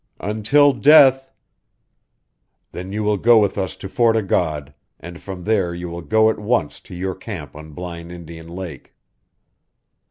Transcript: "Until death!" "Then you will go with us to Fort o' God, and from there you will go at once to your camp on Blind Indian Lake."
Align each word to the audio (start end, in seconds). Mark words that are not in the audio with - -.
"Until 0.19 0.73
death!" 0.73 1.31
"Then 2.71 2.91
you 2.91 3.03
will 3.03 3.17
go 3.19 3.37
with 3.37 3.55
us 3.55 3.75
to 3.75 3.87
Fort 3.87 4.15
o' 4.15 4.23
God, 4.23 4.73
and 4.99 5.21
from 5.21 5.43
there 5.43 5.75
you 5.75 5.89
will 5.89 6.01
go 6.01 6.27
at 6.31 6.39
once 6.39 6.79
to 6.79 6.95
your 6.95 7.13
camp 7.13 7.55
on 7.55 7.73
Blind 7.73 8.11
Indian 8.11 8.47
Lake." 8.47 8.95